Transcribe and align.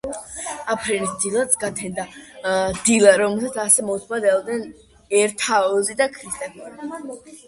აფრენის 0.73 1.09
დილაც 1.23 1.57
გათენდა. 1.63 2.05
დილა, 2.87 3.11
რომელსაც 3.21 3.59
ასე 3.63 3.85
მოუთმენლად 3.89 4.25
ელოდნენ 4.31 4.63
ერთაოზი 5.21 5.97
და 6.01 6.09
ქრისტეფორე. 6.17 7.29